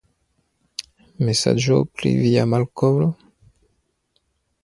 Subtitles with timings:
[1.27, 3.09] Mesaĝo pri via malkovro?